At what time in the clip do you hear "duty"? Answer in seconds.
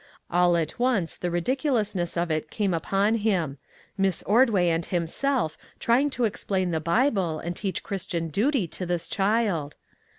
8.29-8.65